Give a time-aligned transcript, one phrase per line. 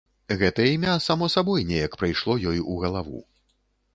[0.39, 3.23] Гэта імя само сабой неяк прыйшло ёй у галаву.